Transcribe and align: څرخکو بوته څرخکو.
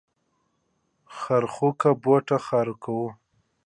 څرخکو 1.17 1.89
بوته 2.01 2.37
څرخکو. 2.47 2.99